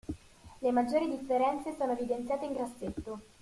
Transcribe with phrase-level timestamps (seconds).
[0.61, 3.19] Le maggiori differenze sono evidenziate in grassetto.